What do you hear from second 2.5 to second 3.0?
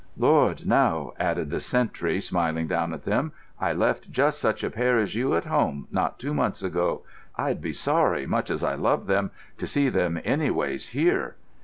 down